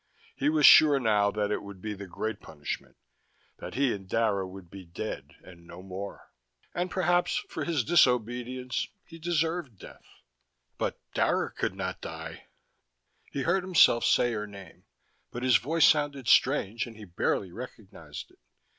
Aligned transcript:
He 0.35 0.49
was 0.49 0.65
sure, 0.65 0.99
now, 0.99 1.29
that 1.29 1.51
it 1.51 1.61
would 1.61 1.79
be 1.79 1.93
the 1.93 2.07
great 2.07 2.39
punishment, 2.39 2.97
that 3.59 3.75
he 3.75 3.93
and 3.93 4.09
Dara 4.09 4.47
would 4.47 4.67
be 4.67 4.83
dead 4.83 5.35
and 5.43 5.67
no 5.67 5.83
more. 5.83 6.31
And 6.73 6.89
perhaps, 6.89 7.35
for 7.49 7.65
his 7.65 7.83
disobedience, 7.83 8.87
he 9.05 9.19
deserved 9.19 9.77
death. 9.77 10.23
But 10.79 10.99
Dara 11.13 11.51
could 11.51 11.75
not 11.75 12.01
die. 12.01 12.47
He 13.31 13.43
heard 13.43 13.61
himself 13.63 14.03
say 14.03 14.33
her 14.33 14.47
name, 14.47 14.85
but 15.29 15.43
his 15.43 15.57
voice 15.57 15.85
sounded 15.87 16.27
strange 16.27 16.87
and 16.87 16.97
he 16.97 17.05
barely 17.05 17.51
recognized 17.51 18.31
it. 18.31 18.39